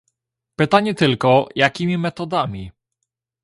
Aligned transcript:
Pytanie 0.55 0.95
tylko, 0.95 1.49
jakimi 1.55 1.97
metodami 1.97 2.71